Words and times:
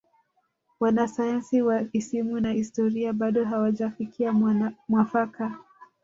wanasayansi 0.79 1.61
wa 1.61 1.85
isimu 1.93 2.39
na 2.39 2.51
historia 2.51 3.13
bado 3.13 3.45
hawajafikia 3.45 4.33
mwafaka 4.87 5.57